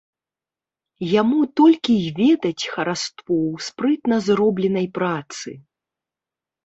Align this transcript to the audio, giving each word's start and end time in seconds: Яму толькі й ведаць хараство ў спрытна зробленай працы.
Яму 1.21 1.39
толькі 1.61 1.93
й 2.05 2.15
ведаць 2.21 2.63
хараство 2.77 3.33
ў 3.51 3.55
спрытна 3.67 4.15
зробленай 4.29 4.87
працы. 5.01 5.49